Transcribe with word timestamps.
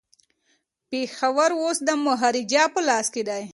پېښور 0.89 1.51
اوس 1.61 1.77
د 1.87 1.89
مهاراجا 2.05 2.63
په 2.73 2.79
لاس 2.87 3.07
کي 3.13 3.21
دی. 3.29 3.43